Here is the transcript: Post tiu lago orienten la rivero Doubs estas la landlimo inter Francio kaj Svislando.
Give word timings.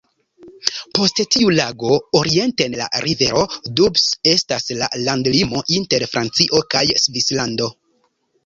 Post 0.99 1.19
tiu 1.35 1.51
lago 1.59 1.91
orienten 2.19 2.77
la 2.79 2.87
rivero 3.05 3.43
Doubs 3.81 4.07
estas 4.33 4.65
la 4.81 4.89
landlimo 5.05 5.63
inter 5.79 6.07
Francio 6.15 6.67
kaj 6.77 6.83
Svislando. 7.05 7.71